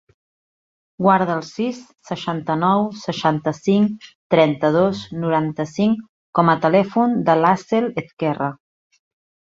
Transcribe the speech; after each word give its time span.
Guarda 1.07 1.33
el 1.39 1.43
sis, 1.49 1.81
seixanta-nou, 2.11 2.87
seixanta-cinc, 3.03 4.09
trenta-dos, 4.35 5.05
noranta-cinc 5.27 6.01
com 6.41 6.51
a 6.55 6.59
telèfon 6.67 7.17
de 7.29 7.37
l'Aseel 7.43 7.91
Ezquerra. 8.05 8.49